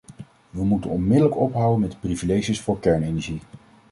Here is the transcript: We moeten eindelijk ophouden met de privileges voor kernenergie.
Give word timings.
We 0.49 0.63
moeten 0.65 0.91
eindelijk 0.91 1.37
ophouden 1.37 1.79
met 1.79 1.91
de 1.91 1.97
privileges 1.97 2.61
voor 2.61 2.79
kernenergie. 2.79 3.41